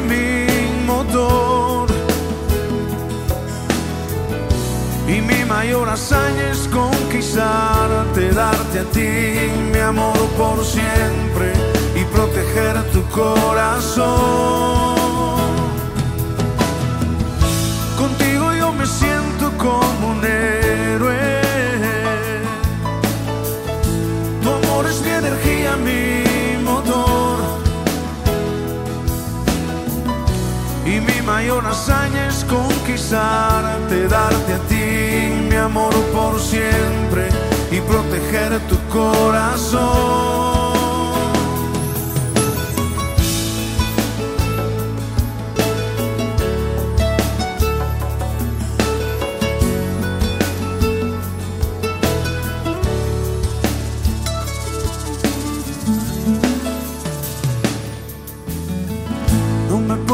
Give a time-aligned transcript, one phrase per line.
[0.00, 0.46] Mi
[0.86, 1.88] motor.
[5.08, 11.52] Y mi mayor hazaña es conquistarte, darte a ti mi amor por siempre
[11.94, 14.89] y proteger tu corazón.
[31.40, 37.30] Mayor hazaña es conquistarte, darte a ti mi amor por siempre
[37.70, 40.29] y proteger tu corazón.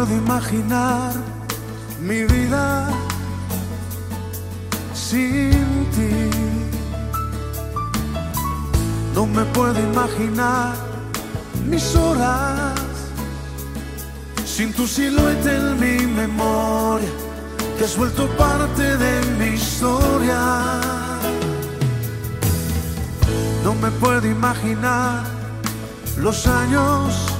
[0.00, 1.12] Puedo imaginar
[2.00, 2.88] mi vida
[4.94, 6.30] sin ti.
[9.14, 10.74] No me puedo imaginar
[11.66, 12.80] mis horas
[14.46, 17.10] sin tu silueta en mi memoria.
[17.76, 20.80] Que has vuelto parte de mi historia.
[23.64, 25.24] No me puedo imaginar
[26.16, 27.39] los años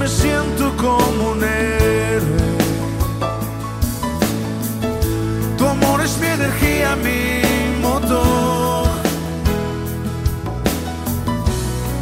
[0.00, 2.56] Me siento como un héroe.
[5.58, 7.42] Tu amor es mi energía, mi
[7.82, 8.88] motor.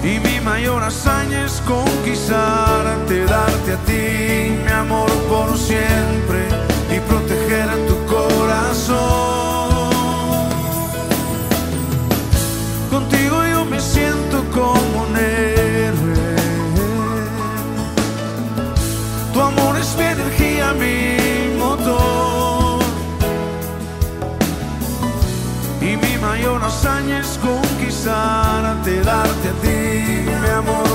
[0.05, 4.05] Y mi mayor hazaña es conquistarte, darte a ti
[4.64, 6.40] mi amor por siempre
[6.94, 9.27] y proteger tu corazón.
[26.38, 30.88] Y mi mayor hazaña es conquistarte, darte a ti mi amor